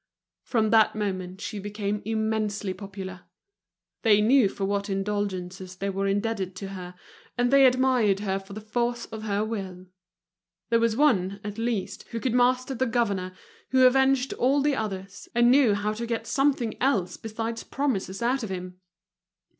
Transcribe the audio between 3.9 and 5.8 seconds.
They knew for what indulgences